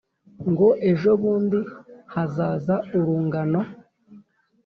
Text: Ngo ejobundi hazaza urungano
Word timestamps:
Ngo 0.49 0.67
ejobundi 0.89 1.59
hazaza 2.13 2.75
urungano 2.97 3.61